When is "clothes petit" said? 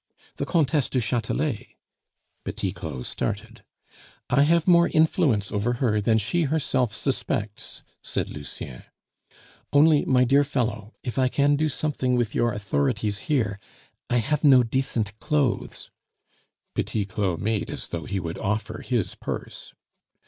15.19-17.05